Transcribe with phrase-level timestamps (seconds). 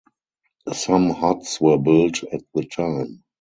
[0.73, 3.23] Some huts were built at the time.